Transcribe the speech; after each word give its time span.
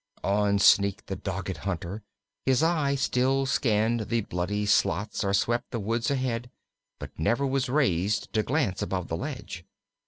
On 0.23 0.57
sneaked 0.57 1.05
the 1.05 1.15
dogged 1.15 1.57
hunter; 1.57 2.01
his 2.43 2.63
eye 2.63 2.95
still 2.95 3.45
scanned 3.45 3.99
the 4.09 4.21
bloody 4.21 4.65
slots 4.65 5.23
or 5.23 5.31
swept 5.31 5.69
the 5.69 5.79
woods 5.79 6.09
ahead, 6.09 6.49
but 6.97 7.11
never 7.19 7.45
was 7.45 7.69
raised 7.69 8.33
to 8.33 8.41
glance 8.41 8.81
above 8.81 9.09
the 9.09 9.15
ledge. 9.17 9.63